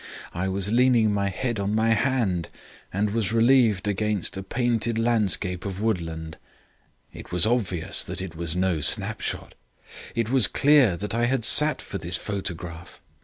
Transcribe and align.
I 0.33 0.47
was 0.49 0.71
leaning 0.71 1.13
my 1.13 1.29
head 1.29 1.59
on 1.59 1.75
my 1.75 1.89
hand 1.91 2.49
and 2.91 3.11
was 3.11 3.31
relieved 3.31 3.87
against 3.87 4.35
a 4.35 4.41
painted 4.41 4.97
landscape 4.97 5.63
of 5.63 5.79
woodland. 5.79 6.39
It 7.13 7.31
was 7.31 7.45
obvious 7.45 8.03
that 8.05 8.19
it 8.19 8.35
was 8.35 8.55
no 8.55 8.81
snapshot; 8.81 9.53
it 10.15 10.31
was 10.31 10.47
clear 10.47 10.97
that 10.97 11.13
I 11.13 11.25
had 11.27 11.45
sat 11.45 11.83
for 11.83 11.99
this 11.99 12.17
photograph. 12.17 12.99